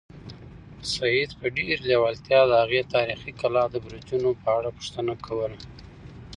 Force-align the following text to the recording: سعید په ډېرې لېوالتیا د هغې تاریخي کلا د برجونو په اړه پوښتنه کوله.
سعید 0.93 1.31
په 1.39 1.45
ډېرې 1.55 1.77
لېوالتیا 1.89 2.41
د 2.47 2.51
هغې 2.63 2.81
تاریخي 2.95 3.31
کلا 3.41 3.63
د 3.69 3.75
برجونو 3.85 4.29
په 4.41 4.47
اړه 4.57 4.69
پوښتنه 4.77 5.13
کوله. 5.25 5.59